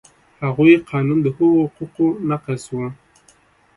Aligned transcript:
هغوی 0.43 0.73
قانون 0.91 1.19
د 1.23 1.27
هغو 1.35 1.49
حقوقو 1.63 2.07
نقض 2.29 2.63
و. 2.73 2.77